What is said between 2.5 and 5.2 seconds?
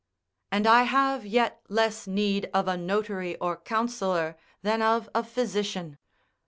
of a notary or counsellor than of